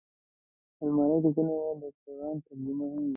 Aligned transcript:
الماري 0.83 1.19
کې 1.23 1.29
ځینې 1.35 1.53
وخت 1.57 1.77
د 1.81 1.83
قرآن 2.03 2.35
ترجمه 2.45 2.85
هم 2.93 3.01
وي 3.05 3.09